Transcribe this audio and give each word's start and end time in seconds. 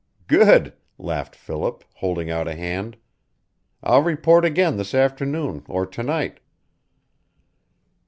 "Good!" 0.25 0.73
laughed 0.97 1.35
Philip, 1.35 1.83
holding 1.97 2.31
out 2.31 2.47
a 2.47 2.55
hand. 2.55 2.97
"I'll 3.83 4.01
report 4.01 4.45
again 4.45 4.77
this 4.77 4.95
afternoon 4.95 5.63
or 5.69 5.85
to 5.85 6.01
night." 6.01 6.39